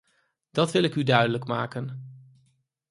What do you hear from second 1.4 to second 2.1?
maken.